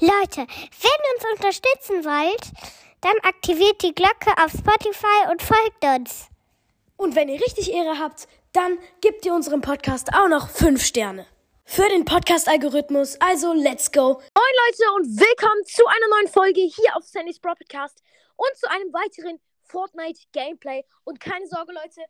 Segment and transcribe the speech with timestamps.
[0.00, 2.50] Leute, wenn ihr uns unterstützen wollt,
[3.00, 6.26] dann aktiviert die Glocke auf Spotify und folgt uns.
[6.96, 11.26] Und wenn ihr richtig Ehre habt, dann gebt ihr unserem Podcast auch noch 5 Sterne.
[11.64, 14.14] Für den Podcast-Algorithmus, also let's go.
[14.14, 18.02] Moin Leute und willkommen zu einer neuen Folge hier auf Sandys Bro Podcast
[18.34, 20.84] und zu einem weiteren Fortnite-Gameplay.
[21.04, 22.00] Und keine Sorge Leute,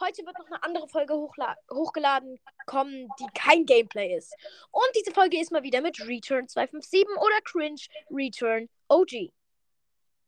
[0.00, 1.14] heute wird noch eine andere Folge
[1.70, 4.34] hochgeladen kommen, die kein Gameplay ist.
[4.70, 9.32] Und diese Folge ist mal wieder mit Return 257 oder Cringe Return OG.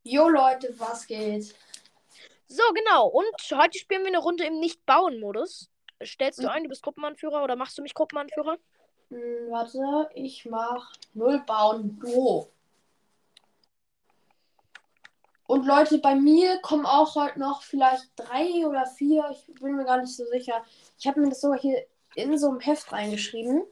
[0.05, 1.55] Jo Leute, was geht?
[2.49, 3.09] So, genau.
[3.09, 5.69] Und heute spielen wir eine Runde im Nicht-Bauen-Modus.
[6.05, 6.49] Stellst du mhm.
[6.49, 8.59] ein, du bist Gruppenanführer oder machst du mich Gruppenanführer?
[9.09, 12.49] Hm, warte, ich mach Null Bauen Duo.
[15.47, 19.85] Und Leute, bei mir kommen auch heute noch vielleicht drei oder vier, ich bin mir
[19.85, 20.65] gar nicht so sicher.
[20.99, 23.65] Ich habe mir das sogar hier in so einem Heft reingeschrieben.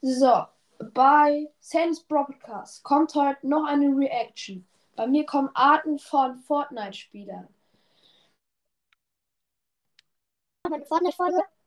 [0.00, 0.44] So,
[0.78, 4.66] bei Sans Broadcast kommt heute noch eine Reaction.
[4.96, 7.46] Bei mir kommen Arten von Fortnite-Spielern.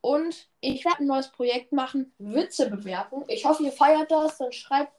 [0.02, 3.23] Und ich werde ein neues Projekt machen, Witze bewerten.
[3.27, 4.39] Ich hoffe, ihr feiert das.
[4.39, 4.92] Dann schreibt,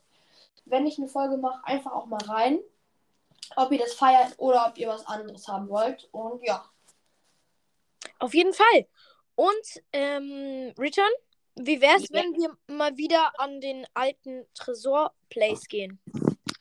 [0.64, 2.60] wenn ich eine Folge mache, einfach auch mal rein
[3.56, 6.08] ob ihr das feiert oder ob ihr was anderes haben wollt.
[6.12, 6.64] Und ja.
[8.18, 8.86] Auf jeden Fall.
[9.34, 11.10] Und ähm, Return,
[11.56, 12.20] wie wär's, ja.
[12.20, 16.00] wenn wir mal wieder an den alten Tresor-Place gehen?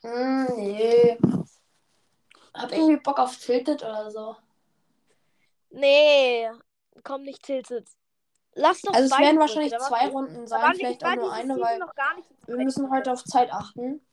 [0.02, 1.18] Mm, nee.
[2.54, 4.36] Hab irgendwie Bock auf Tilted oder so.
[5.70, 6.50] Nee,
[7.02, 7.88] komm nicht Tilted.
[8.54, 11.80] Lass doch Also es werden wahrscheinlich zwei Runden sein, vielleicht auch nur eine, weil
[12.46, 14.04] wir müssen heute auf Zeit achten.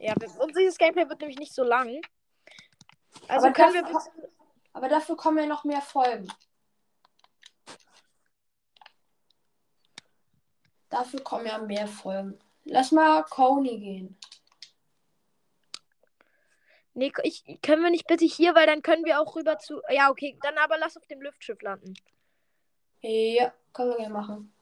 [0.00, 2.00] Ja, und dieses Gameplay wird nämlich nicht so lang.
[3.26, 4.28] Also aber können dafür, wir
[4.72, 6.28] Aber dafür kommen ja noch mehr Folgen.
[10.88, 12.38] Dafür kommen ja mehr Folgen.
[12.64, 14.18] Lass mal Coney gehen.
[16.94, 19.80] Nee, ich, können wir nicht bitte hier, weil dann können wir auch rüber zu.
[19.88, 21.94] Ja, okay, dann aber lass auf dem Luftschiff landen.
[23.00, 24.52] Ja, können wir gerne machen.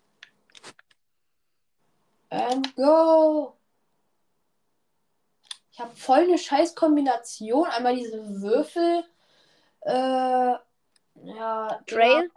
[2.29, 3.57] And go!
[5.77, 7.69] Ich habe voll eine scheiß Kombination.
[7.69, 9.05] Einmal diese Würfel.
[9.81, 11.81] Äh, ja.
[11.87, 12.31] Trail?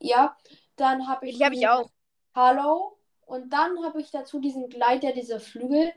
[0.00, 0.34] Ja.
[0.76, 1.36] Dann habe ich.
[1.36, 1.90] Die habe ich auch.
[2.34, 2.96] Hallo.
[3.26, 5.92] Und dann habe ich dazu diesen Gleiter, diese Flügel.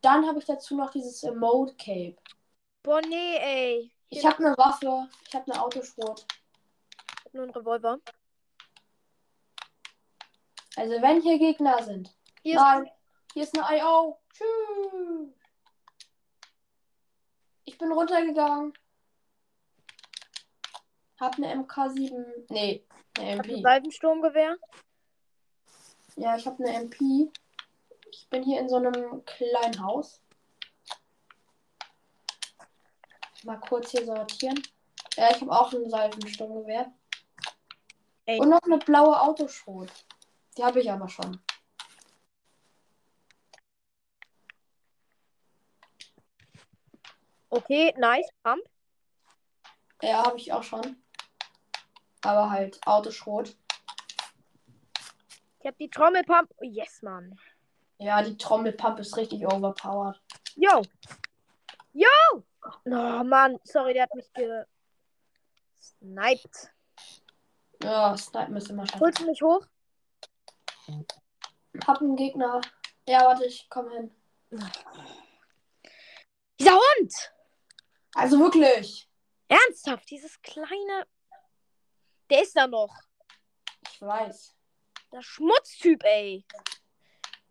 [0.00, 2.16] Dann habe ich dazu noch dieses Emote Cape.
[2.82, 3.92] Boah, nee, ey.
[4.08, 5.06] Ich habe eine Waffe.
[5.28, 6.24] Ich habe eine Autoschrot.
[7.32, 7.98] Nur ein Revolver.
[10.76, 12.16] Also wenn hier Gegner sind.
[12.42, 12.86] Hier Nein.
[12.86, 12.92] Ist...
[13.34, 14.18] Hier ist eine IO.
[14.32, 15.39] Tschüss.
[17.80, 18.74] Bin runtergegangen.
[21.18, 22.44] Hab eine MK7.
[22.50, 22.84] Nee,
[23.18, 23.54] eine MP.
[23.54, 24.58] Ein Seitensturmgewehr?
[26.16, 27.32] Ja, ich habe eine MP.
[28.12, 30.20] Ich bin hier in so einem kleinen Haus.
[33.44, 34.62] Mal kurz hier sortieren.
[35.16, 36.92] Ja, ich habe auch ein Seifensturmgewehr.
[38.26, 39.90] Und noch eine blaue Autoschrot.
[40.58, 41.40] Die habe ich aber schon.
[47.50, 48.28] Okay, nice.
[48.42, 48.62] Pump.
[50.02, 51.02] Ja, habe ich auch schon.
[52.22, 53.56] Aber halt Autoschrot.
[55.58, 56.50] Ich habe die Trommelpump.
[56.58, 57.38] Oh, yes, Mann.
[57.98, 60.20] Ja, die Trommelpump ist richtig overpowered.
[60.54, 60.82] Yo!
[61.92, 62.08] Yo!
[62.62, 63.58] Oh, Mann.
[63.64, 64.30] Sorry, der hat mich
[65.78, 66.72] gesniped.
[67.82, 69.00] Ja, snipen ist immer scheiße.
[69.00, 69.66] Holst du mich hoch?
[71.86, 72.60] Hab einen Gegner.
[73.06, 74.14] Ja, warte, ich komm hin.
[76.58, 77.32] Dieser Hund!
[78.14, 79.08] Also wirklich.
[79.48, 81.06] Ernsthaft, dieses kleine.
[82.28, 82.94] Der ist da noch.
[83.92, 84.54] Ich weiß.
[85.12, 86.44] Der Schmutztyp, ey.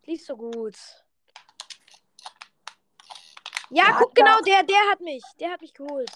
[0.03, 0.77] Lief so gut.
[3.69, 5.23] Ja, ja guck genau, der, der hat mich.
[5.39, 6.11] Der hat mich geholt.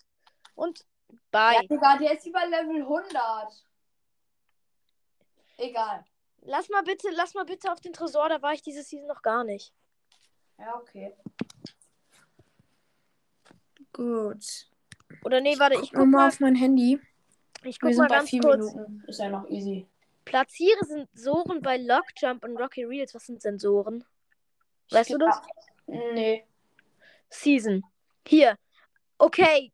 [0.56, 0.86] Und
[1.32, 1.56] bye.
[1.56, 3.66] Ja, Digga, der ist über Level 100.
[5.58, 6.06] Egal.
[6.46, 9.22] Lass mal bitte, lass mal bitte auf den Tresor, da war ich diese Season noch
[9.22, 9.74] gar nicht.
[10.58, 11.16] Ja, okay.
[13.94, 14.68] Gut.
[15.24, 17.00] Oder nee, warte, ich guck mal auf mein Handy.
[17.64, 18.74] Ich guck Wir mal ganz kurz.
[18.74, 19.04] Minuten.
[19.08, 19.88] Ist ja noch easy.
[20.26, 23.14] Platziere Sensoren bei Lockjump und Rocky Reels.
[23.14, 24.04] Was sind Sensoren?
[24.90, 25.42] Weißt ich du das?
[25.88, 26.46] Nee.
[27.30, 27.84] Season.
[28.28, 28.58] Hier.
[29.18, 29.72] Okay.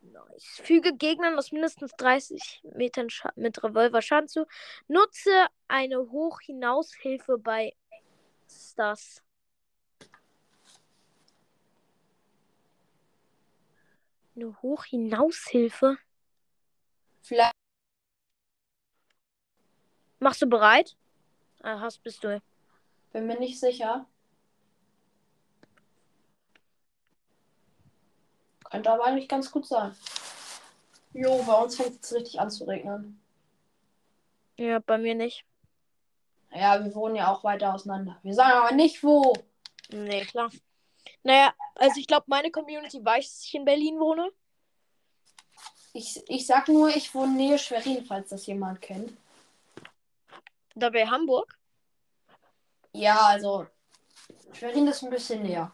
[0.00, 0.60] Nice.
[0.62, 4.46] Füge Gegnern aus mindestens 30 Metern Scha mit Revolver Schaden zu.
[4.88, 7.74] Nutze eine Hochhinaushilfe bei
[8.48, 9.22] Stars.
[14.34, 15.98] Eine Hochhinaushilfe?
[17.20, 17.52] Vielleicht.
[20.18, 20.96] Machst du bereit?
[21.62, 22.40] Ah, hast bist du.
[23.12, 24.06] Bin mir nicht sicher.
[28.70, 29.94] Könnte aber eigentlich ganz gut sein.
[31.12, 33.20] Jo, bei uns fängt es richtig an zu regnen.
[34.56, 35.44] Ja, bei mir nicht.
[36.50, 38.18] Ja, wir wohnen ja auch weiter auseinander.
[38.22, 39.34] Wir sagen aber nicht wo.
[39.90, 40.50] Nee, klar.
[41.22, 44.30] Naja, also ich glaube, meine Community weiß, dass ich in Berlin wohne.
[45.92, 49.16] Ich, ich sag nur, ich wohne nähe Schwerin, falls das jemand kennt.
[50.74, 51.58] Da bei Hamburg.
[52.92, 53.66] Ja, also
[54.52, 55.72] Schwerin ist ein bisschen näher.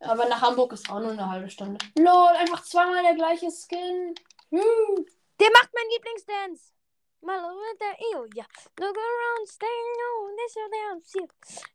[0.00, 1.84] Aber nach Hamburg ist auch nur eine halbe Stunde.
[1.98, 4.14] Lol, einfach zweimal der gleiche Skin.
[4.50, 5.06] Hm.
[5.40, 6.72] Der macht meinen Lieblingsdance.
[7.20, 8.44] Mal with the eel, ja.
[8.78, 11.28] Look around, stay low, this is down, see.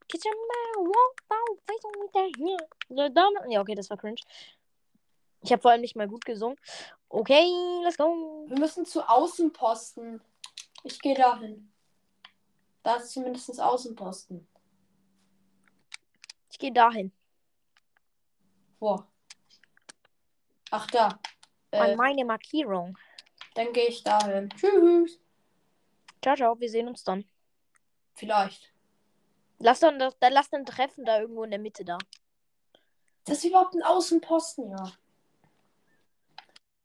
[0.07, 2.57] Kitchen man, walk down, face with the heel.
[2.89, 4.21] The dumb- Ja, okay, das war cringe.
[5.41, 6.57] Ich habe vor allem nicht mal gut gesungen.
[7.09, 7.45] Okay,
[7.83, 8.45] let's go.
[8.47, 10.21] Wir müssen zu Außenposten.
[10.85, 11.71] Ich gehe dahin.
[12.81, 14.47] Da ist zumindest Außenposten.
[16.49, 17.11] Ich gehe dahin.
[18.79, 19.03] Wo?
[20.71, 21.19] Ach da.
[21.71, 22.97] Äh, meine Markierung.
[23.55, 24.49] dann gehe ich dahin.
[24.51, 25.19] Tschüss.
[26.23, 27.25] Ciao, ciao, wir sehen uns dann.
[28.15, 28.71] Vielleicht.
[29.59, 31.97] Lass dann, dann lass dann treffen da irgendwo in der Mitte da.
[33.25, 34.93] Das ist überhaupt ein Außenposten, ja.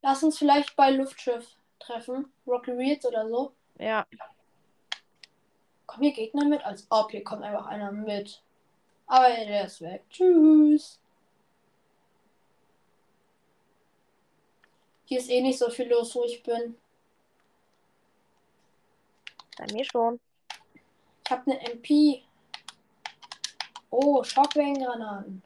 [0.02, 2.32] Lass uns vielleicht bei Luftschiff treffen.
[2.48, 3.52] Rocky Reeds oder so.
[3.78, 4.04] Ja.
[5.86, 6.64] Kommen hier Gegner mit?
[6.64, 8.42] Als ob hier kommt einfach einer mit.
[9.06, 10.02] Aber der ist weg.
[10.10, 11.00] Tschüss.
[15.04, 16.76] Hier ist eh nicht so viel los, wo ich bin.
[19.58, 20.20] Bei mir schon.
[21.24, 22.24] Ich habe eine MP.
[23.90, 25.42] Oh, Schockwellengranaten.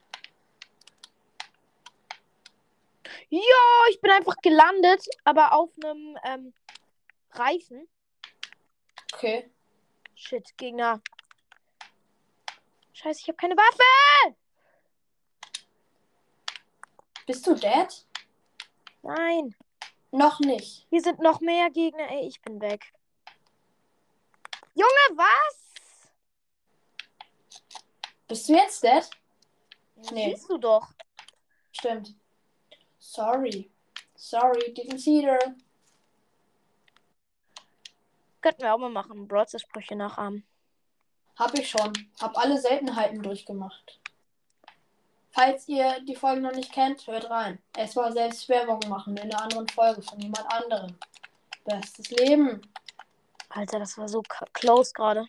[3.31, 3.41] Ja,
[3.89, 6.55] ich bin einfach gelandet, aber auf einem ähm,
[7.31, 7.89] Reifen.
[9.15, 9.51] Okay.
[10.15, 11.01] Shit, Gegner.
[12.93, 14.37] Scheiße, ich habe keine Waffe.
[17.27, 18.07] Bist du dead?
[19.03, 19.57] Nein.
[20.11, 20.87] Noch nicht.
[20.91, 22.11] Hier sind noch mehr Gegner.
[22.11, 22.93] Ey, ich bin weg.
[24.75, 25.63] Junge, was?
[28.27, 29.09] Bist du jetzt dead?
[30.11, 30.35] Nee.
[30.35, 30.89] Siehst du doch.
[31.73, 32.15] Stimmt.
[32.99, 33.71] Sorry.
[34.15, 35.55] Sorry, didn't see her.
[38.41, 39.29] Könnten wir auch mal machen.
[39.29, 40.45] Broadsprüche nachahmen.
[41.37, 41.93] Hab ich schon.
[42.21, 44.01] Hab alle Seltenheiten durchgemacht.
[45.31, 47.59] Falls ihr die Folge noch nicht kennt, hört rein.
[47.77, 50.99] Es war selbst Werbung machen in einer anderen Folge von jemand anderem.
[51.65, 52.61] Bestes Leben.
[53.55, 54.23] Alter, das war so
[54.55, 55.27] close gerade.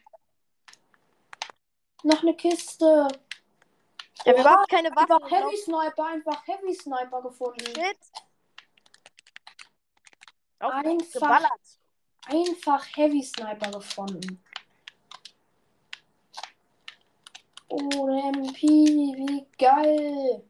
[2.04, 3.08] Noch eine Kiste.
[4.16, 5.16] Ich habe überhaupt keine Waffe.
[5.16, 7.66] Einfach Heavy Sniper, einfach Heavy Sniper gefunden.
[7.66, 7.98] Shit.
[10.60, 11.14] Auf mich Einfach.
[11.14, 11.80] geballert.
[12.28, 14.44] Einfach Heavy Sniper gefunden.
[17.68, 20.48] Oh, MP, wie geil.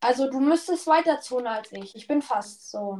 [0.00, 1.94] Also du müsstest weiter tun als ich.
[1.94, 2.98] Ich bin fast so.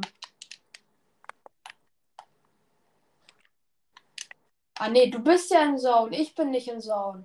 [4.83, 6.13] Ah nee, du bist ja in Zone.
[6.13, 7.23] Ich bin nicht in Zone.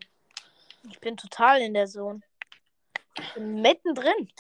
[0.89, 2.21] Ich bin total in der Zone.
[3.19, 4.31] Ich bin mittendrin.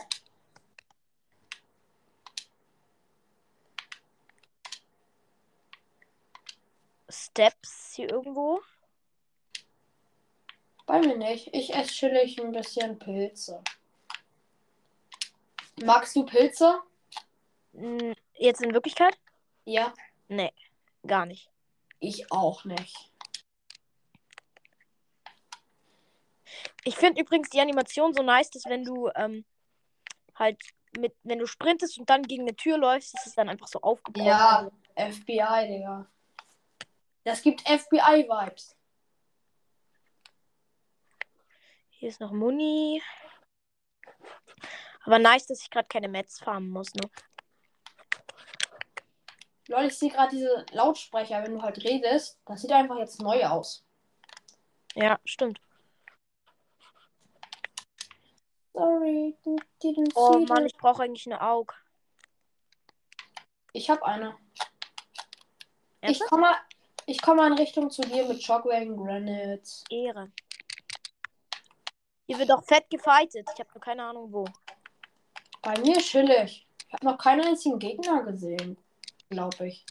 [7.08, 8.60] Steps hier irgendwo.
[10.86, 11.52] Bei mir nicht.
[11.52, 13.64] Ich esse chillig ein bisschen Pilze.
[15.82, 16.82] Magst du Pilze?
[18.34, 19.18] Jetzt in Wirklichkeit?
[19.64, 19.92] Ja.
[20.28, 20.52] Nee,
[21.04, 21.50] gar nicht.
[22.00, 23.10] Ich auch nicht.
[26.84, 29.44] Ich finde übrigens die Animation so nice, dass wenn du ähm,
[30.34, 30.62] halt
[30.96, 33.80] mit, wenn du sprintest und dann gegen eine Tür läufst, ist es dann einfach so
[33.80, 34.24] aufgebaut.
[34.24, 36.06] Ja, FBI, Digga.
[37.24, 38.74] Das gibt FBI-Vibes.
[41.90, 43.02] Hier ist noch Muni.
[45.04, 47.10] Aber nice, dass ich gerade keine Mets farmen muss, ne?
[49.68, 52.40] Leute, ich sehe gerade diese Lautsprecher, wenn du halt redest.
[52.46, 53.84] Das sieht einfach jetzt neu aus.
[54.94, 55.60] Ja, stimmt.
[58.72, 59.36] Sorry,
[59.82, 61.74] didn't Oh Mann, ich brauche eigentlich eine Aug.
[63.72, 64.38] Ich habe eine.
[66.00, 66.30] Ich Ernsthaft?
[66.30, 66.56] komme
[67.06, 69.84] ich komme in Richtung zu dir mit Shockwave Granites.
[69.90, 70.32] Ehre.
[72.26, 73.48] Hier wird doch fett gefightet.
[73.52, 74.44] Ich habe nur keine Ahnung wo.
[75.60, 76.66] Bei mir chillig.
[76.86, 78.78] Ich habe noch keinen einzigen Gegner gesehen.
[79.30, 79.84] Glaube ich.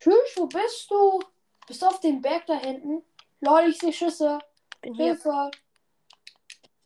[0.00, 1.20] Tschüss, wo bist du?
[1.66, 3.04] Bist du auf dem Berg da hinten?
[3.40, 4.38] Lol, ich sehe Schüsse.
[4.80, 5.06] Bin hier.
[5.06, 5.50] Hilfe.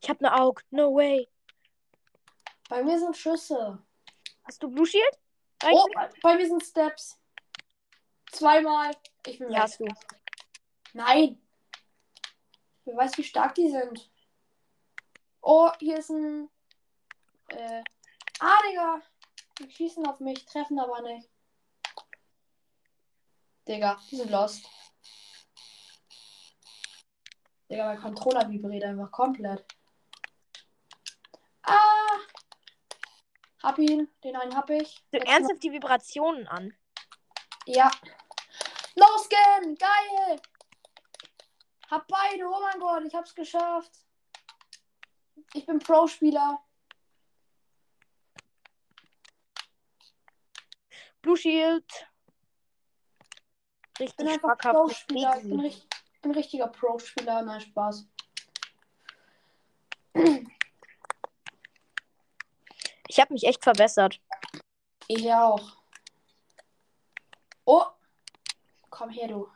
[0.03, 0.63] Ich habe eine Aug.
[0.71, 1.29] No way.
[2.69, 3.83] Bei mir sind Schüsse.
[4.45, 5.19] Hast du Blue Shield?
[5.65, 7.19] Oh, bei, bei mir sind Steps.
[8.33, 8.95] Zweimal.
[9.27, 9.63] Ich bin Ja, weg.
[9.63, 9.87] hast du.
[10.93, 11.41] Nein.
[12.85, 14.11] Wer weiß, wie stark die sind.
[15.41, 16.49] Oh, hier ist ein.
[17.49, 17.83] Äh.
[18.41, 19.01] Ah, Digga.
[19.59, 21.29] Die schießen auf mich, treffen aber nicht.
[23.67, 24.69] Digga, die sind lost.
[27.71, 29.65] Digga, mein Controller vibriert einfach komplett.
[31.63, 32.21] Ah!
[33.63, 35.03] Hab ihn, den einen hab ich.
[35.11, 36.77] Du Jetzt ernsthaft die Vibrationen an.
[37.65, 37.91] Ja.
[38.95, 39.75] No Skin!
[39.75, 40.41] Geil!
[41.91, 43.91] Hab beide, oh mein Gott, ich hab's geschafft.
[45.55, 46.63] Ich bin Pro-Spieler.
[51.26, 51.85] Blue Shield.
[53.99, 54.59] Ich bin Richtig einfach.
[54.59, 55.37] Pro-Spieler.
[55.38, 57.42] Ich bin, richt- ich bin richtiger Pro-Spieler.
[57.42, 58.06] Nein, Spaß.
[63.09, 64.21] Ich habe mich echt verbessert.
[65.09, 65.76] Ich auch.
[67.64, 67.87] Oh!
[68.90, 69.49] Komm her, du.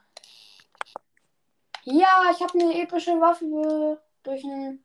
[1.85, 4.85] Ja, ich habe eine epische Waffe durch einen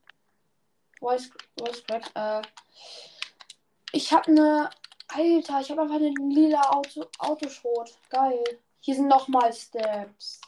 [0.99, 2.11] Voice, Voice Crack.
[2.13, 2.41] Äh,
[3.91, 4.69] ich habe eine.
[5.15, 7.97] Alter, ich habe einfach einen lila Auto, Autoschrot.
[8.09, 8.43] Geil.
[8.81, 10.41] Hier sind nochmal Steps.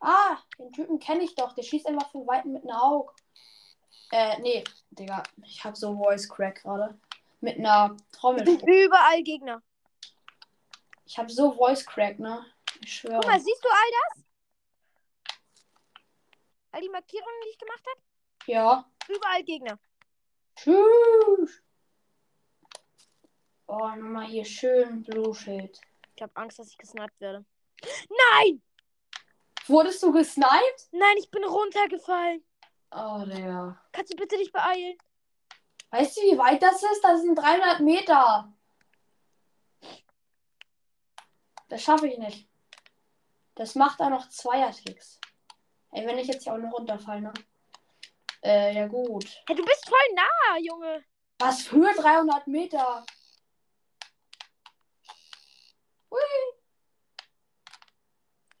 [0.00, 1.52] Ah, den Typen kenne ich doch.
[1.54, 3.12] Der schießt einfach von Weitem mit einer Auge.
[4.10, 5.22] Äh, nee, Digga.
[5.44, 6.98] Ich habe so Voice Crack gerade.
[7.40, 8.48] Mit einer Trommel.
[8.48, 9.62] Überall Gegner.
[11.04, 12.46] Ich habe so Voice Crack, ne?
[12.82, 13.20] Ich schwöre.
[13.20, 14.24] Guck mal, siehst du all das?
[16.72, 18.00] All die Markierungen, die ich gemacht habe?
[18.46, 18.90] Ja.
[19.08, 19.78] Überall Gegner.
[20.56, 21.62] Tschüss.
[23.70, 25.78] Oh, nochmal hier schön Blue Shield.
[26.16, 27.44] Ich habe Angst, dass ich gesniped werde.
[28.32, 28.62] Nein!
[29.66, 30.88] Wurdest du gesniped?
[30.90, 32.42] Nein, ich bin runtergefallen.
[32.90, 33.78] Oh, Digga.
[33.92, 34.96] Kannst du bitte dich beeilen?
[35.90, 37.04] Weißt du, wie weit das ist?
[37.04, 38.50] Das sind 300 Meter.
[41.68, 42.48] Das schaffe ich nicht.
[43.54, 45.20] Das macht auch noch Zweierticks.
[45.92, 47.32] Ey, wenn ich jetzt hier auch noch runterfalle, ne?
[48.42, 49.26] Äh, ja gut.
[49.46, 51.04] Hey, du bist voll nah, Junge.
[51.38, 53.04] Was für 300 Meter?
[56.10, 56.20] Hui.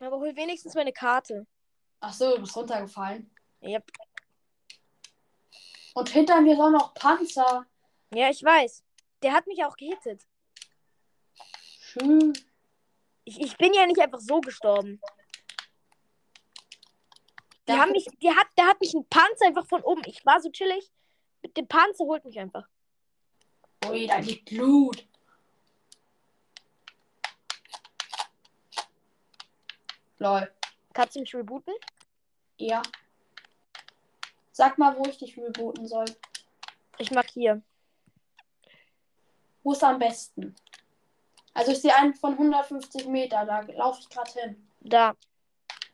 [0.00, 1.46] Aber hol wenigstens meine Karte.
[2.00, 3.30] Ach so, du bist runtergefallen.
[3.62, 3.90] Yep.
[5.94, 7.66] Und hinter mir ist auch noch Panzer.
[8.14, 8.84] Ja, ich weiß.
[9.22, 10.22] Der hat mich auch gehittet.
[11.80, 12.32] Schön.
[13.24, 15.00] Ich, ich bin ja nicht einfach so gestorben.
[17.66, 17.78] Die Ja.
[17.80, 20.02] haben mich, die hat, der hat mich ein Panzer einfach von oben.
[20.06, 20.90] Ich war so chillig.
[21.42, 22.66] Mit dem Panzer holt mich einfach.
[23.86, 25.06] Ui, da liegt Blut.
[30.18, 30.50] Lol.
[30.92, 31.74] Kannst du mich rebooten?
[32.56, 32.82] Ja.
[34.52, 36.06] Sag mal, wo ich dich rebooten soll.
[36.98, 37.62] Ich markiere.
[39.62, 40.56] Wo ist am besten?
[41.54, 44.68] Also ich sehe einen von 150 Meter, da laufe ich gerade hin.
[44.80, 45.14] Da.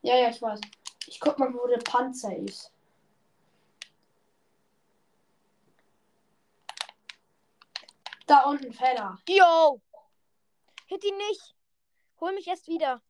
[0.02, 0.60] Ja, ja, ich weiß.
[1.06, 2.70] Ich guck mal, wo der Panzer ist.
[8.26, 9.18] Da unten, Feller.
[9.28, 9.80] Yo!
[10.86, 11.54] Hit ihn nicht.
[12.20, 13.02] Hol mich erst wieder.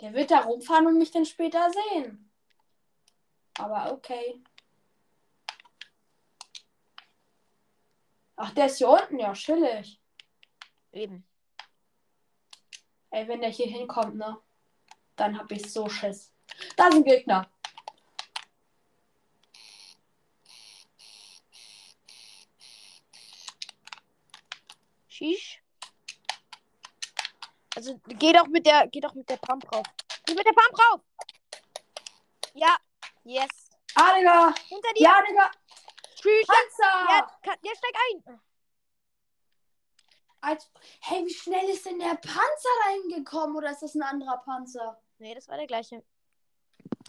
[0.00, 2.30] Der wird da rumfahren und mich dann später sehen.
[3.58, 4.42] Aber okay.
[8.36, 10.00] Ach, der ist hier unten, ja, chillig.
[10.92, 11.26] Eben.
[13.10, 14.40] Ey, wenn der hier hinkommt, ne?
[15.16, 16.32] Dann hab ich so Schiss.
[16.76, 17.50] Da ist ein Gegner.
[25.08, 25.59] Shish.
[27.80, 29.86] Also geh doch mit der, geh doch mit der Pump rauf.
[30.26, 31.00] Geh mit der Pump rauf.
[32.52, 32.76] Ja.
[33.24, 33.48] Yes.
[33.94, 34.54] Ah, Digga.
[34.68, 35.02] Hinter dir.
[35.02, 35.50] Ja, Digga.
[36.14, 36.46] Tschüss.
[36.46, 37.06] Panzer.
[37.08, 38.40] Ja, ja, steig ein.
[40.42, 40.70] Als,
[41.00, 43.56] hey, wie schnell ist denn der Panzer reingekommen?
[43.56, 45.00] Oder ist das ein anderer Panzer?
[45.16, 46.04] Nee, das war der gleiche.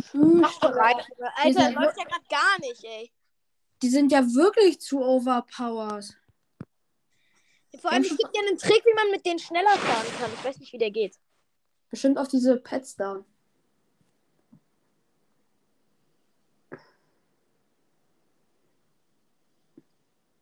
[0.02, 0.58] Tschüss.
[0.62, 1.04] Digga.
[1.36, 3.12] Alter, sind läuft ja gerade gar nicht, ey.
[3.82, 6.18] Die sind ja wirklich zu overpowered.
[7.82, 10.32] Vor allem, es gibt ja einen Trick, wie man mit denen schneller fahren kann.
[10.32, 11.18] Ich weiß nicht, wie der geht.
[11.90, 13.26] Bestimmt auf diese Pets da.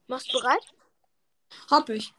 [0.08, 0.66] Machst du bereit?
[1.72, 2.14] Hab ich.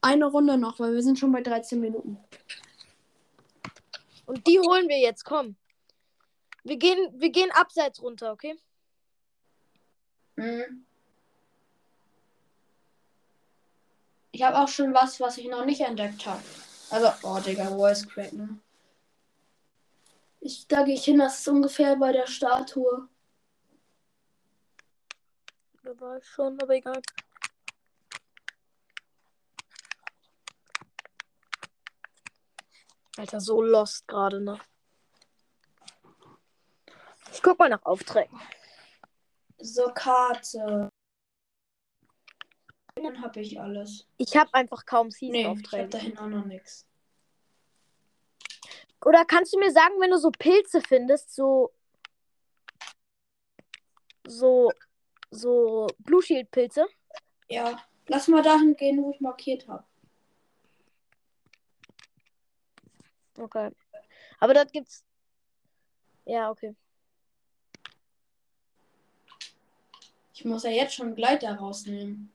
[0.00, 2.16] Eine Runde noch, weil wir sind schon bei 13 Minuten.
[4.24, 5.56] Und die holen wir jetzt, komm.
[6.64, 8.56] Wir gehen, wir gehen abseits runter, okay?
[10.36, 10.86] Mhm.
[14.32, 16.42] Ich habe auch schon was, was ich noch nicht entdeckt habe.
[16.90, 18.58] Also, oh Digga, Voice Crack, ne?
[20.40, 23.08] Ich, da gehe ich hin, das ist ungefähr bei der Statue.
[25.84, 27.00] Da war ich schon, aber egal.
[33.18, 34.58] Alter, so lost gerade, ne?
[37.32, 38.40] Ich guck mal nach Aufträgen.
[39.58, 40.90] So, Karte.
[43.02, 44.06] Dann habe ich alles.
[44.16, 45.88] Ich habe einfach kaum Nee, ich habe Season-Aufträge.
[45.88, 46.86] dahin auch noch nichts.
[49.04, 51.72] Oder kannst du mir sagen, wenn du so Pilze findest, so.
[54.26, 54.72] So.
[55.34, 56.86] So Blue Shield Pilze?
[57.48, 59.84] Ja, lass mal dahin gehen, wo ich markiert habe.
[63.38, 63.70] Okay.
[64.38, 65.04] Aber dort gibt's.
[66.24, 66.74] Ja, okay.
[70.34, 72.31] Ich muss ja jetzt schon Gleiter rausnehmen.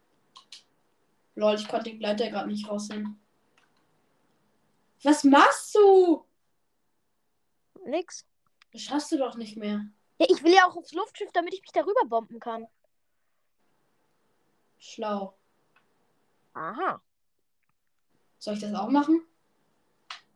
[1.38, 3.22] Lol, ich konnte den Gleiter gerade nicht rausnehmen.
[5.04, 6.26] Was machst du?
[7.86, 8.26] Nix.
[8.74, 9.86] Das schaffst du doch nicht mehr.
[10.18, 12.66] Ja, ich will ja auch aufs Luftschiff, damit ich mich darüber bomben kann.
[14.80, 15.38] Schlau.
[16.56, 17.04] Aha.
[18.40, 19.22] Soll ich das auch machen?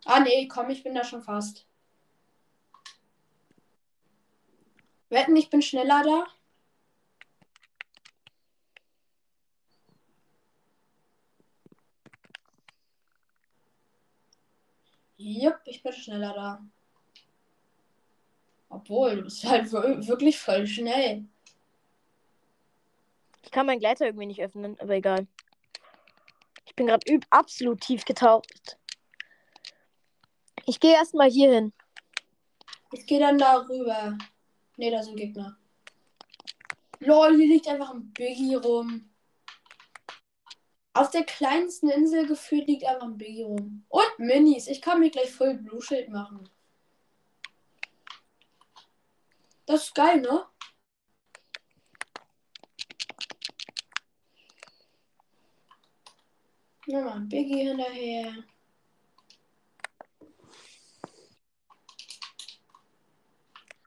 [0.05, 1.65] Ah, nee, komm, ich bin da schon fast.
[5.09, 6.27] Wetten, ich bin schneller da?
[15.23, 16.65] Jupp, ich bin schneller da.
[18.69, 21.25] Obwohl, du bist halt wir- wirklich voll schnell.
[23.43, 25.27] Ich kann meinen Gleiter irgendwie nicht öffnen, aber egal.
[26.65, 28.77] Ich bin gerade absolut tief getaucht.
[30.65, 31.73] Ich gehe erstmal hier hin.
[32.93, 34.17] Ich gehe dann da rüber.
[34.77, 35.57] Ne, da sind Gegner.
[36.99, 39.10] Lol, hier liegt einfach ein Biggie rum.
[40.93, 43.85] Auf der kleinsten Insel gefühlt liegt einfach ein Biggie rum.
[43.87, 44.67] Und Minis.
[44.67, 46.49] Ich kann mir gleich voll Blue Shield machen.
[49.65, 50.45] Das ist geil, ne?
[56.87, 58.43] Nochmal ein Biggie hinterher.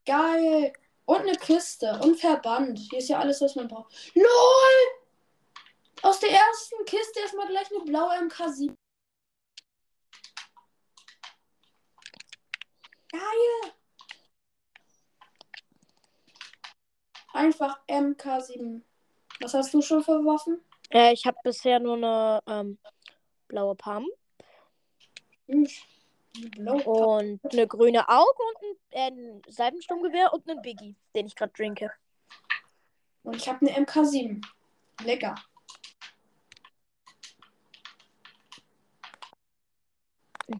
[0.06, 0.72] Geil.
[1.04, 2.00] Und eine Kiste.
[2.02, 2.78] Und Verband.
[2.78, 3.92] Hier ist ja alles, was man braucht.
[4.14, 5.03] LOL!
[6.04, 8.76] Aus der ersten Kiste erstmal gleich eine blaue MK7.
[13.10, 13.72] Geil.
[17.32, 18.82] Einfach MK7.
[19.40, 20.62] Was hast du schon für Waffen?
[20.90, 22.78] Äh, ich habe bisher nur eine ähm,
[23.48, 24.06] blaue Pump
[25.48, 25.66] Hm,
[26.84, 31.90] und eine grüne Auge und ein, äh, Seitensturmgewehr und einen Biggie, den ich gerade trinke.
[33.22, 34.44] Und ich habe eine MK7.
[35.02, 35.34] Lecker.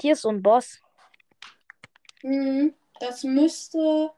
[0.01, 0.81] Hier ist so ein Boss.
[2.21, 4.11] Hm, das müsste.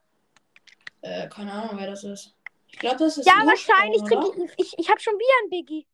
[1.00, 2.34] Äh, keine Ahnung, wer das ist.
[2.68, 3.26] Ich glaube, das ist.
[3.26, 4.52] Ja, wahrscheinlich trinke ich.
[4.58, 5.86] Ich, ich habe schon wieder einen Biggie.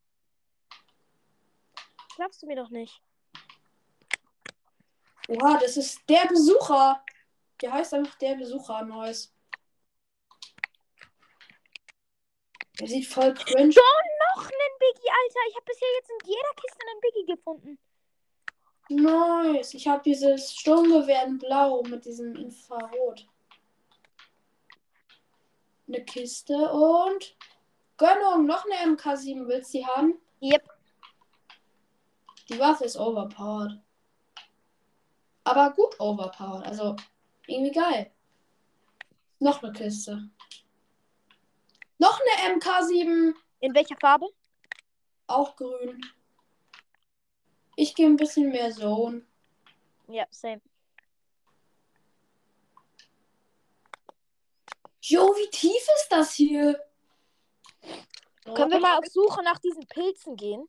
[2.16, 3.00] Glaubst du mir doch nicht?
[5.28, 7.02] Oha, das ist der Besucher.
[7.60, 9.32] Der heißt einfach der Besucher Neues.
[12.80, 13.68] Der sieht voll cringe.
[13.68, 15.40] Noch einen Biggie, Alter.
[15.48, 17.78] Ich habe bisher jetzt in jeder Kiste einen Biggie gefunden.
[18.88, 19.74] Nice.
[19.74, 23.26] Ich habe dieses Sturmgewehr in Blau mit diesem Infrarot.
[25.88, 27.36] Eine Kiste und.
[27.96, 29.46] Gönnung, noch eine MK7.
[29.46, 30.14] Willst du die haben?
[30.40, 30.68] Yep.
[32.48, 33.80] Die Waffe ist overpowered.
[35.44, 36.66] Aber gut overpowered.
[36.66, 36.96] Also,
[37.46, 38.10] irgendwie geil.
[39.38, 40.28] Noch eine Kiste.
[41.98, 43.34] Noch eine MK7.
[43.60, 44.26] In welcher Farbe?
[45.28, 46.04] Auch grün.
[47.76, 49.22] Ich gehe ein bisschen mehr Zone.
[50.08, 50.60] Ja, same.
[55.00, 56.78] Jo, wie tief ist das hier?
[58.44, 60.68] Können wir mal auf Suche nach diesen Pilzen gehen?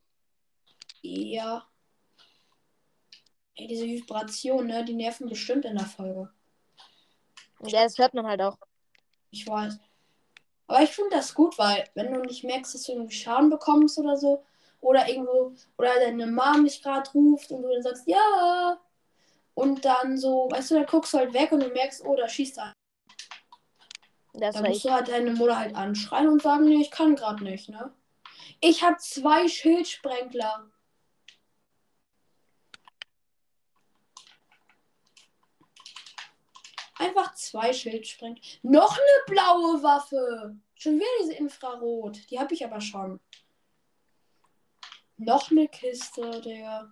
[1.02, 1.68] Ja.
[3.56, 4.84] Ey, diese Vibration, ne?
[4.84, 6.32] Die nerven bestimmt in der Folge.
[7.62, 8.58] Ja, das hört man halt auch.
[9.30, 9.78] Ich weiß.
[10.66, 13.98] Aber ich finde das gut, weil wenn du nicht merkst, dass du irgendwie Schaden bekommst
[13.98, 14.44] oder so,
[14.84, 18.78] oder irgendwo, oder deine Mom dich gerade ruft und du dann sagst, ja.
[19.54, 22.28] Und dann so, weißt du, dann guckst du halt weg und du merkst, oh, da
[22.28, 22.72] schießt einer.
[24.34, 27.44] Das Dann musst du halt deine Mutter halt anschreien und sagen, nee, ich kann gerade
[27.44, 27.92] nicht, ne?
[28.60, 30.70] Ich habe zwei Schildsprengler.
[36.96, 38.42] Einfach zwei Schildsprengler.
[38.62, 40.56] Noch eine blaue Waffe.
[40.74, 42.18] Schon wieder diese Infrarot.
[42.30, 43.20] Die habe ich aber schon.
[45.16, 46.90] Noch eine Kiste, Digga.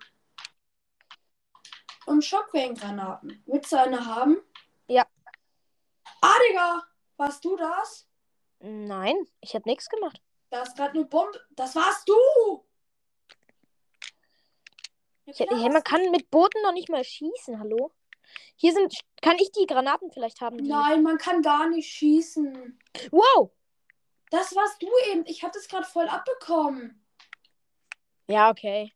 [2.06, 3.42] Und Schockwellengranaten.
[3.46, 4.40] Willst du eine haben?
[4.87, 5.06] Ja.
[6.20, 6.82] Ah, Digga.
[7.16, 8.08] Warst du das?
[8.61, 10.20] Nein, ich habe nichts gemacht.
[10.50, 11.40] Da ist gerade eine Bombe.
[11.50, 12.66] Das warst du!
[15.24, 17.92] Ja, klar, ich, man kann mit Booten noch nicht mal schießen, hallo?
[18.56, 18.94] Hier sind.
[19.20, 20.58] Kann ich die Granaten vielleicht haben?
[20.58, 20.68] Die...
[20.68, 22.78] Nein, man kann gar nicht schießen.
[23.11, 23.52] Wow!
[24.30, 25.24] Das warst du eben.
[25.26, 27.01] Ich hatte es gerade voll abbekommen.
[28.28, 28.92] Ja, okay.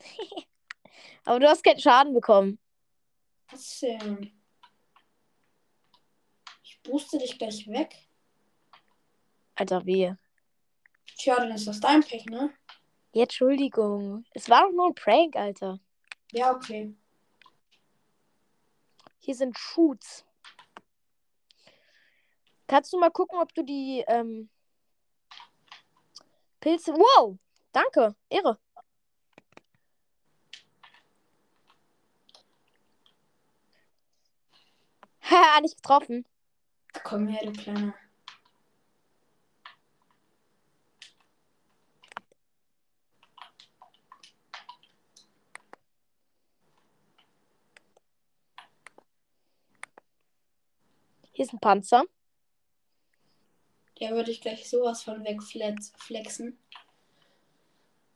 [1.24, 2.58] Aber du hast keinen Schaden bekommen.
[3.50, 4.32] Was denn?
[6.62, 7.94] Ich booste dich gleich weg.
[9.54, 10.18] Alter, wehe.
[11.16, 12.54] Tja, dann ist das dein Pech, ne?
[13.12, 14.24] Ja, Entschuldigung.
[14.32, 15.80] Es war doch nur ein Prank, Alter.
[16.32, 16.94] Ja, okay.
[19.18, 20.24] Hier sind Shoots.
[22.66, 24.50] Kannst du mal gucken, ob du die ähm,
[26.60, 26.92] Pilze.
[26.92, 27.38] Wow!
[27.72, 28.14] Danke.
[28.28, 28.58] Ehre.
[35.30, 36.24] Haha, nicht getroffen.
[37.04, 37.94] Komm her, du Kleiner.
[51.32, 52.04] Hier ist ein Panzer.
[54.00, 56.58] Der würde ich gleich sowas von wegflexen.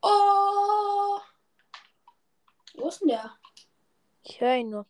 [0.00, 1.20] Oh!
[2.74, 3.36] Wo ist denn der?
[4.24, 4.86] Ich höre ihn nur.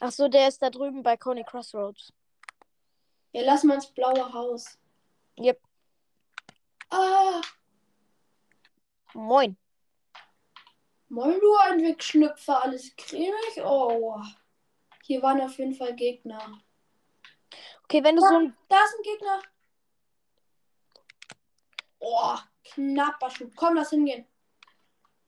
[0.00, 2.12] Ach so, der ist da drüben bei Coney Crossroads.
[3.32, 4.78] Ja, lass mal ins blaue Haus.
[5.38, 5.60] Yep.
[6.90, 7.40] Ah!
[9.14, 9.56] Moin.
[11.08, 13.62] Moin, du ein Wegschlüpfer, alles cremig?
[13.64, 14.20] Oh.
[15.02, 16.60] Hier waren auf jeden Fall Gegner.
[17.88, 18.56] Okay, wenn du so ein.
[18.68, 19.42] Da ist ein Gegner.
[22.00, 23.52] Oh, knapper Schub.
[23.54, 24.26] Komm, lass hingehen.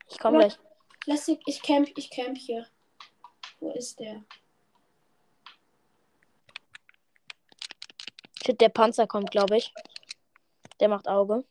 [0.09, 0.59] Ich komme gleich.
[1.07, 2.67] Lass ich, ich camp, ich camp hier.
[3.61, 4.25] Wo ist der?
[8.45, 9.73] Shit, der Panzer kommt, glaube ich.
[10.81, 11.45] Der macht Auge.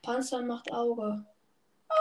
[0.00, 1.26] Panzer macht Auge.
[1.88, 1.94] Ah.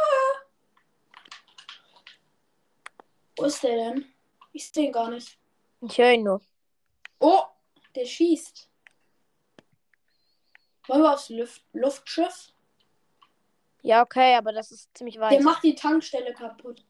[3.36, 4.14] Wo ist der denn?
[4.54, 5.38] Ich sehe ihn gar nicht.
[5.82, 6.42] Ich höre ihn nur.
[7.20, 7.44] Oh,
[7.98, 8.70] der schießt.
[10.88, 12.54] Wollen wir aufs Luft Luftschiff?
[13.82, 15.32] Ja, okay, aber das ist ziemlich weit.
[15.32, 16.86] Der macht die Tankstelle kaputt.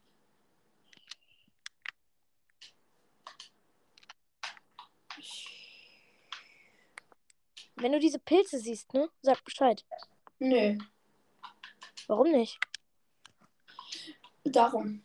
[7.76, 9.08] Wenn du diese Pilze siehst, ne?
[9.22, 9.84] Sag Bescheid.
[10.38, 10.78] Nö,
[12.06, 12.58] Warum nicht?
[14.44, 15.04] darum.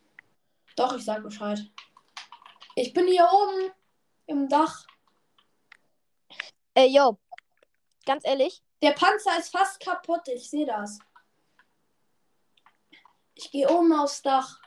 [0.75, 1.59] Doch, ich sag Bescheid.
[2.75, 3.71] Ich bin hier oben
[4.25, 4.85] im Dach.
[6.75, 7.19] Äh, yo.
[8.05, 10.99] Ganz ehrlich, Der Panzer ist fast kaputt, ich sehe das.
[13.35, 14.59] Ich gehe oben aufs Dach.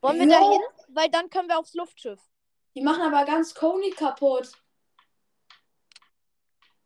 [0.00, 0.60] wollen wir da hin?
[0.88, 2.20] Weil dann können wir aufs Luftschiff.
[2.74, 4.50] Die machen aber ganz Coney kaputt.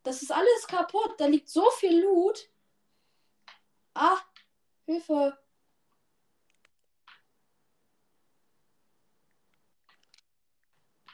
[0.03, 1.15] Das ist alles kaputt.
[1.19, 2.51] Da liegt so viel Loot.
[3.95, 4.19] Ah,
[4.85, 5.39] Hilfe.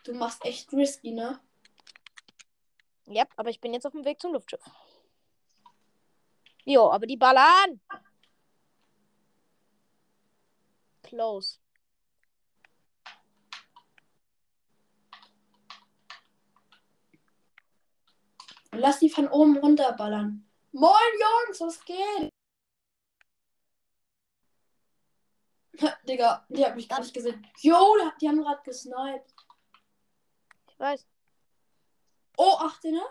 [0.05, 1.41] Du machst echt risky, ne?
[3.07, 4.63] Ja, aber ich bin jetzt auf dem Weg zum Luftschiff.
[6.65, 7.81] Jo, aber die ballern!
[11.03, 11.59] Close.
[18.73, 20.45] Lass die von oben runterballern.
[20.73, 22.31] Moin Jungs, was geht?
[25.81, 27.47] Ha, Digga, die hat mich gar nicht gesehen.
[27.61, 29.35] Jo, die haben gerade gesniped.
[30.69, 31.07] Ich weiß.
[32.37, 33.03] Oh, achte, ne?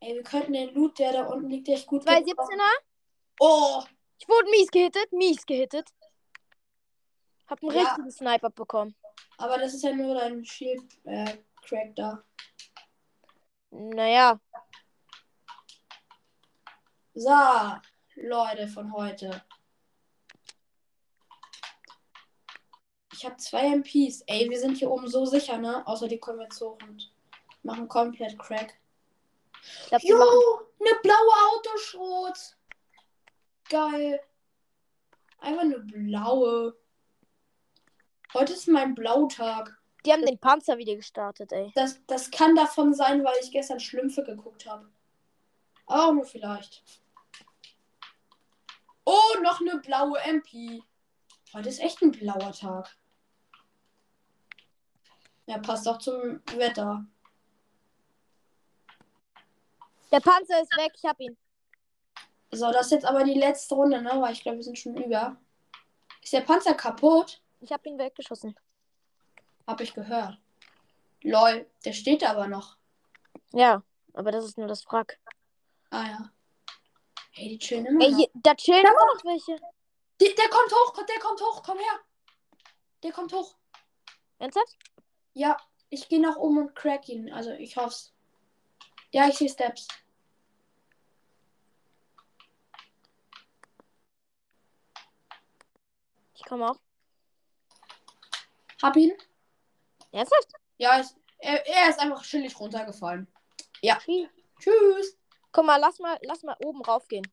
[0.00, 2.54] Ey, wir könnten den Loot, der da unten liegt, echt gut Zwei gebrauchen.
[2.58, 2.72] 17er.
[3.40, 3.82] Oh,
[4.18, 5.88] Ich wurde mies gehittet, mies gehittet.
[7.46, 7.82] Hab einen Ja.
[7.82, 8.94] richtigen Sniper bekommen.
[9.38, 11.36] aber das ist ja nur dein Shield äh,
[11.94, 12.24] da.
[13.70, 14.38] Naja,
[17.14, 17.30] So,
[18.16, 19.44] Leute von heute.
[23.22, 24.22] Ich habe zwei MPs.
[24.26, 25.86] Ey, wir sind hier oben so sicher, ne?
[25.86, 27.12] Außer die kommen jetzt hoch und
[27.62, 28.76] machen komplett Crack.
[29.92, 30.02] machen.
[30.02, 30.16] Jo,
[30.80, 32.56] eine blaue Autoschrot.
[33.70, 34.20] Geil.
[35.38, 36.76] Einfach eine blaue.
[38.34, 39.80] Heute ist mein Blautag.
[40.04, 41.70] Die haben den Panzer wieder gestartet, ey.
[41.76, 44.90] Das, das kann davon sein, weil ich gestern Schlümpfe geguckt habe.
[45.86, 46.82] Aber auch nur vielleicht.
[49.04, 50.82] Oh, noch eine blaue MP.
[51.52, 52.96] Heute ist echt ein blauer Tag.
[55.46, 57.04] Ja, passt auch zum Wetter.
[60.10, 61.36] Der Panzer ist weg, ich hab ihn.
[62.50, 64.20] So, das ist jetzt aber die letzte Runde, ne?
[64.20, 65.36] Weil ich glaube, wir sind schon über.
[66.22, 67.40] Ist der Panzer kaputt?
[67.60, 68.54] Ich hab ihn weggeschossen.
[69.66, 70.38] Hab ich gehört.
[71.22, 72.76] Lol, der steht da aber noch.
[73.52, 75.18] Ja, aber das ist nur das Wrack.
[75.90, 76.30] Ah ja.
[77.32, 78.18] Hey, die chillen immer Ey, noch.
[78.18, 79.56] hier, da chillen immer noch welche.
[80.20, 82.00] Die, der kommt hoch, der kommt hoch, komm her.
[83.02, 83.56] Der kommt hoch.
[84.38, 84.76] Ernsthaft?
[85.34, 85.56] Ja,
[85.90, 87.30] Ich gehe nach oben und crack ihn.
[87.32, 88.14] Also ich hoff's.
[89.12, 89.86] Ja, ich sehe Steps.
[96.34, 96.80] Ich komme auch.
[98.82, 99.12] Hab ihn.
[100.12, 100.52] Ernsthaft?
[100.78, 103.26] Ja, ich, er, er ist einfach chillig runtergefallen.
[103.82, 103.96] Ja.
[103.98, 104.28] Tschüss.
[104.60, 105.18] Tschüss.
[105.52, 107.30] Guck mal, lass mal, lass mal oben raufgehen.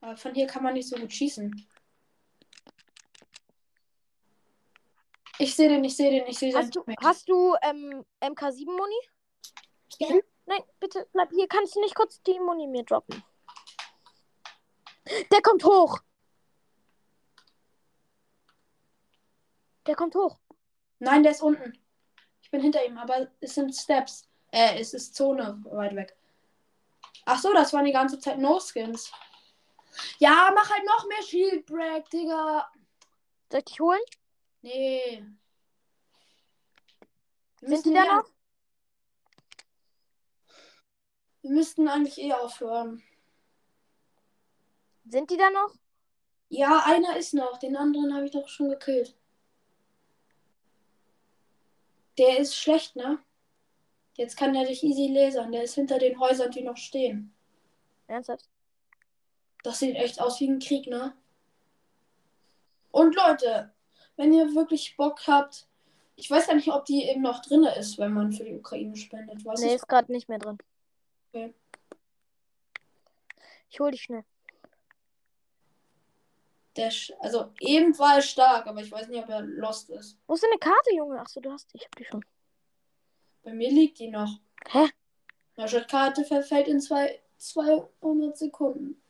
[0.00, 1.68] Aber von hier kann man nicht so gut schießen.
[5.38, 6.96] Ich sehe den, ich sehe den, ich sehe Hast du, den.
[7.00, 9.00] hast du ähm, MK7-Muni?
[9.98, 10.08] Ja.
[10.46, 11.46] Nein, bitte bleib hier.
[11.46, 13.22] Kannst du nicht kurz die Muni mir droppen?
[15.30, 15.98] Der kommt hoch.
[19.86, 20.38] Der kommt hoch.
[20.98, 21.78] Nein, der ist unten.
[22.42, 24.28] Ich bin hinter ihm, aber es sind Steps.
[24.50, 26.16] Äh, es ist Zone weit weg.
[27.26, 29.12] Ach so, das waren die ganze Zeit No-Skins.
[30.18, 32.70] Ja, mach halt noch mehr Shield Break, Digga.
[33.50, 34.00] Soll ich dich holen?
[34.62, 35.24] Nee.
[37.60, 38.30] Wir Sind die da noch?
[41.42, 43.02] Wir müssten eigentlich eh aufhören.
[45.06, 45.74] Sind die da noch?
[46.50, 47.58] Ja, einer ist noch.
[47.58, 49.16] Den anderen habe ich doch schon gekillt.
[52.18, 53.18] Der ist schlecht, ne?
[54.14, 55.52] Jetzt kann er dich easy lasern.
[55.52, 57.32] Der ist hinter den Häusern, die noch stehen.
[58.08, 58.48] Ernsthaft?
[59.62, 61.16] Das sieht echt aus wie ein Krieg, ne?
[62.90, 63.72] Und Leute,
[64.18, 65.66] wenn ihr wirklich Bock habt,
[66.16, 68.96] ich weiß gar nicht, ob die eben noch drin ist, wenn man für die Ukraine
[68.96, 69.44] spendet.
[69.44, 69.74] Weiß Nee, ich.
[69.76, 70.58] ist gerade nicht mehr drin.
[71.32, 71.54] Okay.
[73.70, 74.24] Ich hol dich schnell.
[76.76, 80.16] Der, sch- also eben war er stark, aber ich weiß nicht, ob er lost ist.
[80.26, 81.20] Wo ist denn eine Karte, Junge?
[81.20, 81.68] Achso, du hast.
[81.74, 82.24] Ich hab die schon.
[83.42, 84.40] Bei mir liegt die noch.
[84.68, 84.88] Hä?
[85.88, 89.00] Karte verfällt in zwei, 200 Sekunden.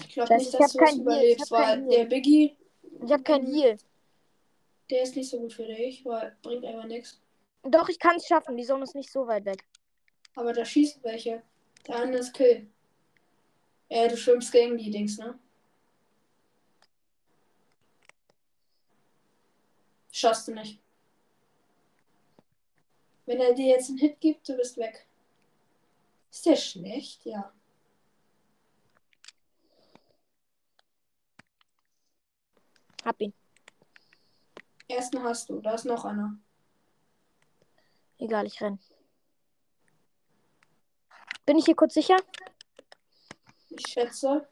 [0.00, 2.56] Ich glaube Scheiße, nicht, ich dass du es überlebst, weil der Biggie,
[3.04, 3.76] Ich hab keinen Heal.
[4.90, 7.20] der ist nicht so gut für dich, weil bringt einfach nichts.
[7.62, 8.56] Doch, ich kann es schaffen.
[8.56, 9.64] Die Sonne ist nicht so weit weg.
[10.36, 11.42] Aber da schießen welche.
[11.86, 12.68] Der eine ist Kill.
[13.88, 15.38] Äh, du schwimmst gegen die Dings, ne?
[20.12, 20.80] Schaffst du nicht.
[23.26, 25.06] Wenn er dir jetzt einen Hit gibt, du bist weg.
[26.30, 27.24] Ist der schlecht?
[27.24, 27.52] Ja.
[33.06, 33.32] Hab ihn.
[34.88, 36.36] Ersten hast du, da ist noch einer.
[38.18, 38.80] Egal, ich renn.
[41.44, 42.16] Bin ich hier kurz sicher?
[43.70, 44.48] Ich schätze.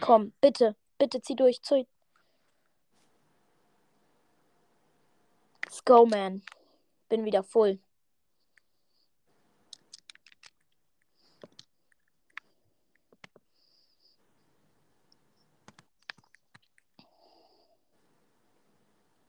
[0.00, 0.76] Komm, bitte.
[0.98, 1.60] Bitte zieh durch.
[1.62, 1.88] Zieh.
[5.64, 6.42] Let's go, man.
[7.08, 7.80] Bin wieder full.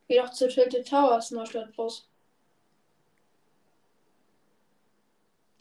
[0.10, 2.10] Geh doch zu Tilted Towers, Nordstadtbus.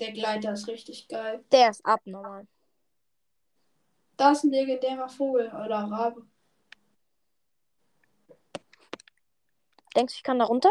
[0.00, 1.44] Der Gleiter ist richtig geil.
[1.52, 2.46] Der ist abnormal.
[4.16, 6.26] Da ist ein legendärer Vogel oder Rabe.
[9.94, 10.70] Denkst du, ich kann da runter?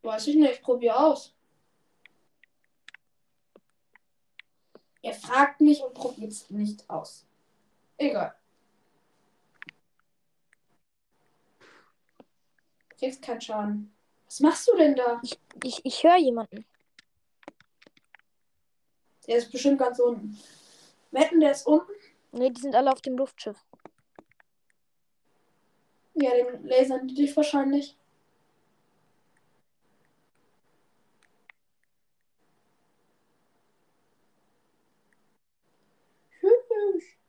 [0.00, 1.34] Weiß ich nicht, probier aus.
[5.02, 7.26] Er fragt mich und probiert es nicht aus.
[7.98, 8.34] Egal.
[12.98, 13.94] Kriegst keinen Schaden.
[14.26, 15.20] Was machst du denn da?
[15.62, 16.66] Ich, ich höre jemanden.
[19.26, 20.38] Der ist bestimmt ganz unten.
[21.10, 21.92] Wetten, der ist unten?
[22.32, 23.64] Nee, die sind alle auf dem Luftschiff.
[26.14, 27.96] Ja, den lasern die dich wahrscheinlich.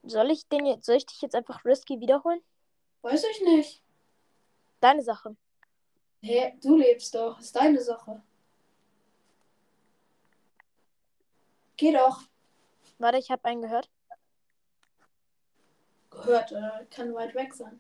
[0.04, 2.42] Soll ich den jetzt, soll ich dich jetzt einfach risky wiederholen?
[3.04, 3.84] Weiß ich nicht.
[4.80, 5.36] Deine Sache.
[6.22, 7.40] Hä, du lebst doch.
[7.40, 8.22] Ist deine Sache.
[11.78, 12.22] Geh doch.
[12.98, 13.90] Warte, ich habe einen gehört.
[16.10, 17.80] Gehört, oder kann weit weg sein.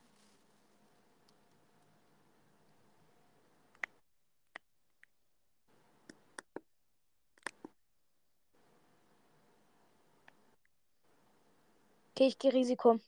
[12.16, 13.00] Okay, ich gehe Risiko.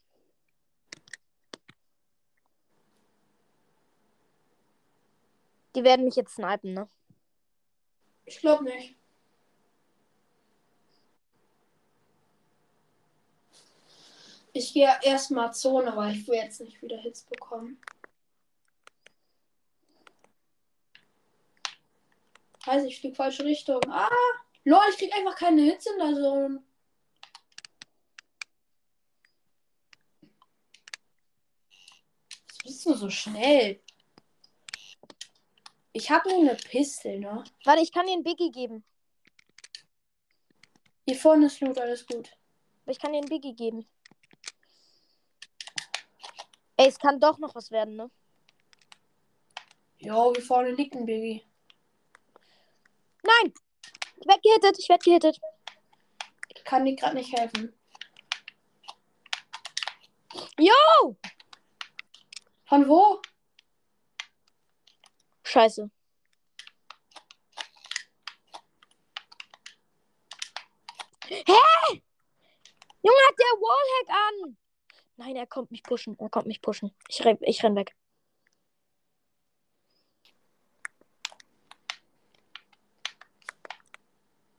[5.74, 6.88] Die werden mich jetzt snipen, ne?
[8.24, 8.96] Ich glaube nicht.
[14.54, 17.80] Ich gehe erstmal Zone, weil ich will jetzt nicht wieder Hits bekommen.
[22.66, 23.80] Weiß ich, flieg falsche Richtung.
[23.88, 24.08] Ah!
[24.64, 26.62] Lol, ich krieg einfach keine Hits in der Zone.
[32.62, 33.80] Bist du so schnell?
[35.94, 37.44] Ich habe nur eine Pistole, ne?
[37.64, 38.84] Warte, ich kann dir einen Biggie geben.
[41.06, 42.30] Hier vorne ist Loot, alles gut.
[42.86, 43.86] Ich kann dir einen Biggie geben.
[46.76, 48.10] Ey, es kann doch noch was werden, ne?
[49.98, 51.44] Jo, hier vorne liegt ein Biggie.
[53.22, 53.52] Nein!
[54.16, 55.40] Ich werd gehittet, ich werd gehittet.
[56.48, 57.72] Ich kann dir gerade nicht helfen.
[60.58, 61.16] Yo!
[62.64, 63.20] Von wo?
[65.52, 65.90] Scheiße.
[71.28, 71.42] Hä?
[73.02, 74.56] Junge, hat der Wallhack an?
[75.16, 76.18] Nein, er kommt mich pushen.
[76.18, 76.94] Er kommt mich pushen.
[77.08, 77.94] Ich, renn, ich renn weg.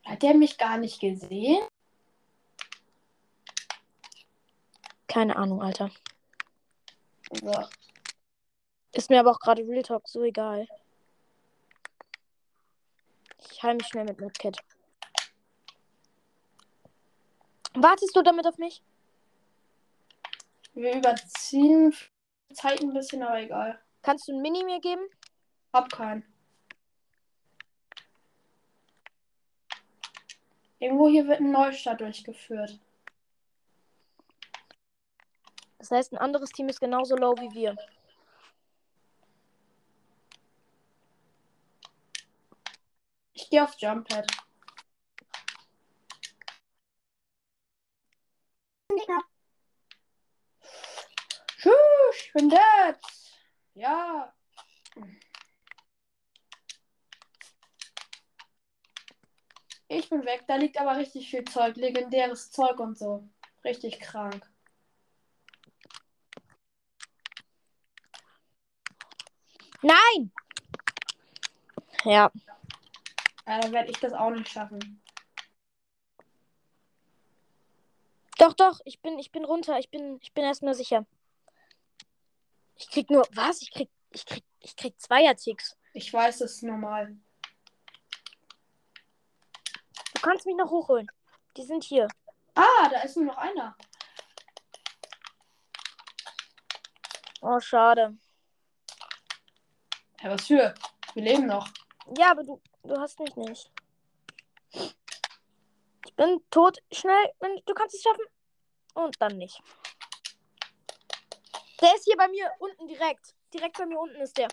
[0.06, 1.68] Hat der mich gar nicht gesehen?
[5.08, 5.90] Keine Ahnung, Alter.
[7.32, 7.52] So.
[8.92, 10.68] Ist mir aber auch gerade Real Talk so egal.
[13.52, 14.58] Ich heile mich schnell mit Medkit.
[17.76, 18.84] Wartest du damit auf mich?
[20.74, 21.94] Wir überziehen
[22.54, 23.80] Zeit ein bisschen, aber egal.
[24.02, 25.02] Kannst du ein Mini mir geben?
[25.72, 26.24] Hab keinen.
[30.80, 32.80] Irgendwo hier wird ein Neustart durchgeführt.
[35.78, 37.76] Das heißt, ein anderes Team ist genauso low wie wir.
[43.54, 44.26] Gehe auf Jumppad.
[51.60, 51.76] Tschüss,
[52.16, 52.98] ich bin dead.
[53.76, 54.34] Ja.
[59.88, 60.46] Ich bin weg.
[60.48, 61.76] Da liegt aber richtig viel Zeug.
[61.76, 63.30] Legendäres Zeug und so.
[63.64, 64.50] Richtig krank.
[69.84, 70.32] Nein!
[72.04, 72.32] Ja.
[73.46, 75.02] Ja, dann werde ich das auch nicht schaffen.
[78.38, 79.80] Doch, doch, ich bin, ich bin runter.
[79.80, 81.06] Ich bin, ich bin erstmal sicher.
[82.76, 83.28] Ich krieg nur.
[83.34, 83.62] Was?
[83.62, 83.90] Ich krieg.
[84.12, 84.44] Ich krieg.
[84.60, 85.78] Ich krieg Zweier-Ticks.
[85.94, 87.18] Ich weiß, das ist normal.
[90.16, 91.12] Du kannst mich noch hochholen.
[91.58, 92.08] Die sind hier.
[92.56, 93.76] Ah, da ist nur noch einer.
[97.42, 98.18] Oh, schade.
[100.22, 100.74] Ja, was für?
[101.14, 101.68] Wir leben noch.
[102.18, 103.72] Ja, aber du, du hast mich nicht.
[106.06, 106.78] Ich bin tot.
[106.92, 107.34] Schnell,
[107.66, 108.26] du kannst es schaffen.
[108.94, 109.62] Und dann nicht.
[111.82, 113.36] Der ist hier bei mir unten direkt.
[113.54, 114.48] Direkt bei mir unten ist der.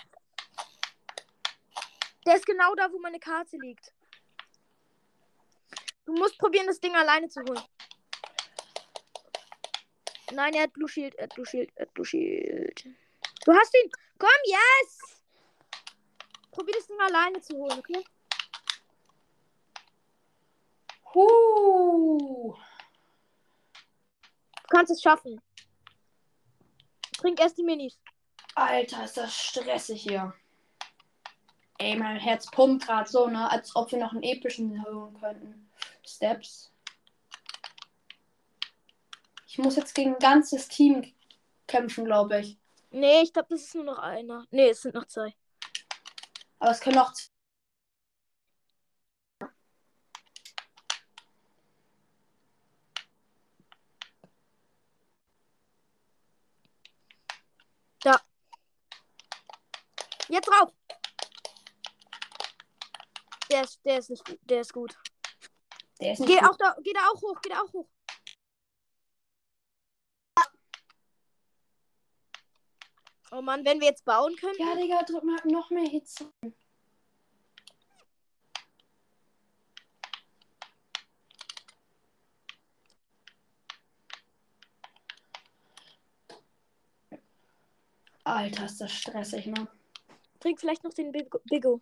[2.26, 3.92] Der ist genau da, wo meine Karte liegt.
[6.04, 7.62] Du musst probieren, das Ding alleine zu holen.
[10.32, 12.84] Nein, er hat Blue Shield, er hat Blue Shield, er hat Blue Shield.
[13.44, 13.90] Du hast ihn.
[14.18, 15.22] Komm, yes!
[16.50, 18.04] Probier das Ding alleine zu holen, okay?
[21.14, 22.54] Huh.
[24.54, 25.40] Du kannst es schaffen.
[27.18, 27.98] Trink erst die Minis.
[28.54, 30.32] Alter, ist das stressig hier.
[31.78, 33.50] Ey, mein Herz pumpt gerade so, ne?
[33.50, 35.70] Als ob wir noch einen epischen holen könnten.
[36.06, 36.72] Steps.
[39.46, 41.12] Ich muss jetzt gegen ein ganzes Team
[41.66, 42.58] kämpfen, glaube ich.
[42.90, 44.46] Nee, ich glaube, das ist nur noch einer.
[44.50, 45.34] Nee, es sind noch zwei.
[46.58, 47.12] Aber es können auch.
[60.30, 60.72] Jetzt drauf!
[63.50, 64.38] Der ist, der ist nicht gut.
[64.44, 64.96] Der ist gut.
[66.00, 66.48] Der ist nicht Geh gut.
[66.48, 67.88] auch da, geh da auch hoch, geh da auch hoch.
[73.32, 74.58] Oh Mann, wenn wir jetzt bauen können.
[74.58, 76.16] Ja, Digga, drück mal noch mehr Hits.
[88.24, 89.68] Alter, ist das stressig, ne?
[90.40, 91.80] Trink vielleicht noch den Big- Bigo.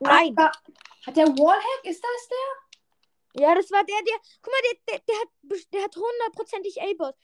[0.00, 0.36] Nein.
[0.36, 1.84] Hat der Wallhack?
[1.84, 3.42] Ist das der?
[3.42, 4.16] Ja, das war der, der.
[4.42, 7.14] Guck mal, der, der, der hat, der hat hundertprozentig A-Bot.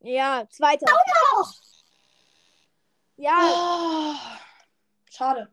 [0.00, 0.86] Ja, zweiter.
[3.16, 4.14] Ja, Oh,
[5.10, 5.50] schade.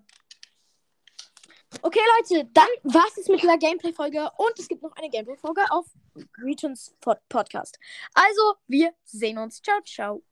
[1.82, 5.86] okay, Leute, dann war's es mit der Gameplay-Folge und es gibt noch eine Gameplay-Folge auf
[6.40, 7.80] Returns Pod Podcast.
[8.14, 9.62] Also, wir sehen uns.
[9.62, 10.24] Ciao, ciao.